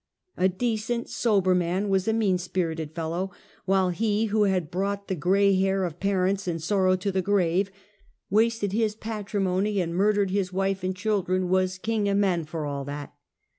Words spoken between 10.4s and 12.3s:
wife and children, was *' King o'